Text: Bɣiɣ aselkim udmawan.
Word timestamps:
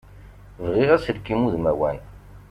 Bɣiɣ 0.65 0.89
aselkim 0.95 1.41
udmawan. 1.47 1.97